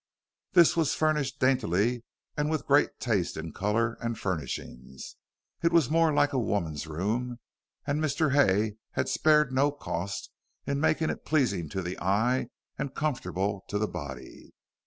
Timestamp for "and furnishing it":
4.01-5.71